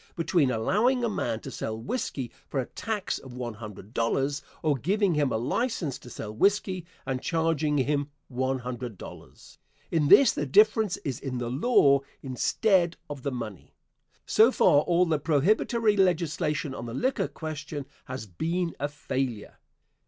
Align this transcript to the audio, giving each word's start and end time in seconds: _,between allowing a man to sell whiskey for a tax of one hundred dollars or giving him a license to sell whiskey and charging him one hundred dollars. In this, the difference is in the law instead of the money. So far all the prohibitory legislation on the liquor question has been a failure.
_,between 0.15 0.49
allowing 0.49 1.03
a 1.03 1.07
man 1.09 1.39
to 1.39 1.51
sell 1.51 1.79
whiskey 1.79 2.31
for 2.47 2.59
a 2.59 2.65
tax 2.65 3.19
of 3.19 3.35
one 3.35 3.53
hundred 3.53 3.93
dollars 3.93 4.41
or 4.63 4.73
giving 4.75 5.13
him 5.13 5.31
a 5.31 5.37
license 5.37 5.99
to 5.99 6.09
sell 6.09 6.35
whiskey 6.35 6.87
and 7.05 7.21
charging 7.21 7.77
him 7.77 8.07
one 8.27 8.57
hundred 8.57 8.97
dollars. 8.97 9.59
In 9.91 10.07
this, 10.07 10.31
the 10.31 10.47
difference 10.47 10.97
is 11.05 11.19
in 11.19 11.37
the 11.37 11.51
law 11.51 11.99
instead 12.23 12.97
of 13.11 13.21
the 13.21 13.31
money. 13.31 13.75
So 14.25 14.51
far 14.51 14.81
all 14.81 15.05
the 15.05 15.19
prohibitory 15.19 15.95
legislation 15.95 16.73
on 16.73 16.87
the 16.87 16.95
liquor 16.95 17.27
question 17.27 17.85
has 18.05 18.25
been 18.25 18.75
a 18.79 18.87
failure. 18.87 19.59